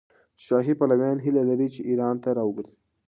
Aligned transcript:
شاهي 0.45 0.73
پلویان 0.79 1.17
هیله 1.25 1.43
لري 1.49 1.67
چې 1.75 1.81
ایران 1.89 2.15
ته 2.23 2.29
راوګرځي. 2.37 2.75